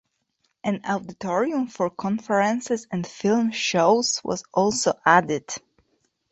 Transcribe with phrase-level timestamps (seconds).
[0.63, 5.53] An auditorium for conferences and film shows was also added.